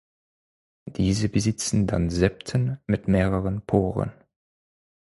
Diese 0.87 1.29
besitzen 1.29 1.85
dann 1.85 2.09
Septen 2.09 2.79
mit 2.87 3.07
mehreren 3.07 3.61
Poren. 3.63 4.11